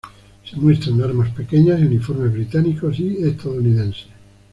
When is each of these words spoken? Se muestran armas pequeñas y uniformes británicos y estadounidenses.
Se 0.49 0.55
muestran 0.55 0.99
armas 1.03 1.29
pequeñas 1.35 1.79
y 1.79 1.83
uniformes 1.85 2.33
británicos 2.33 2.97
y 2.99 3.17
estadounidenses. 3.23 4.07